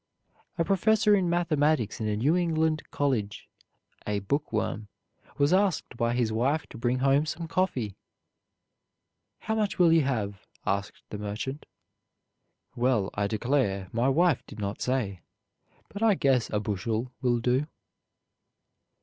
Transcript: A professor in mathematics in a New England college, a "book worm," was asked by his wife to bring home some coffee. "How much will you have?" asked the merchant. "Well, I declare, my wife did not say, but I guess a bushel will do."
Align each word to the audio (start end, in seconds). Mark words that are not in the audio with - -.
A 0.57 0.65
professor 0.65 1.13
in 1.15 1.29
mathematics 1.29 1.99
in 2.01 2.07
a 2.07 2.17
New 2.17 2.35
England 2.35 2.81
college, 2.89 3.47
a 4.07 4.17
"book 4.17 4.51
worm," 4.51 4.87
was 5.37 5.53
asked 5.53 5.95
by 5.95 6.15
his 6.15 6.31
wife 6.33 6.65
to 6.69 6.77
bring 6.79 6.97
home 6.97 7.27
some 7.27 7.47
coffee. 7.47 7.93
"How 9.41 9.53
much 9.53 9.77
will 9.77 9.93
you 9.93 10.01
have?" 10.01 10.41
asked 10.65 11.03
the 11.11 11.19
merchant. 11.19 11.67
"Well, 12.75 13.11
I 13.13 13.27
declare, 13.27 13.89
my 13.93 14.09
wife 14.09 14.43
did 14.47 14.57
not 14.57 14.81
say, 14.81 15.21
but 15.87 16.01
I 16.01 16.15
guess 16.15 16.49
a 16.49 16.59
bushel 16.59 17.11
will 17.21 17.39
do." 17.39 17.67